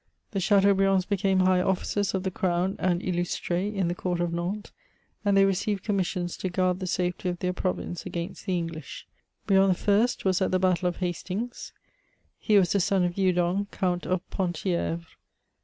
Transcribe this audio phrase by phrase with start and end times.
[0.31, 4.71] The Chateaubriands became high officers of the crown, and illustr^s in the Court of Nantes;
[5.23, 9.05] and they received commissions to guard the safety of their province against the English.
[9.45, 10.07] Brien I.
[10.25, 11.71] was at the battle of Hastings:
[12.39, 15.05] he was the son of Eudon, Count of 'Penthievre.